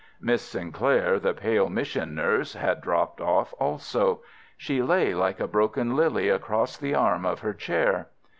[0.19, 4.21] Miss Sinclair, the pale mission nurse, had dropped off also.
[4.57, 8.07] She lay like a broken lily across the arm of her chair.
[8.27, 8.29] Mr.